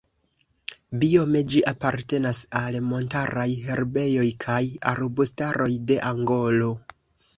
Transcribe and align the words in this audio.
Biome 1.03 1.41
ĝi 1.55 1.61
apartenas 1.71 2.39
al 2.61 2.77
montaraj 2.93 3.47
herbejoj 3.67 4.27
kaj 4.47 4.59
arbustaroj 4.93 5.69
de 5.93 6.01
Angolo. 6.15 6.73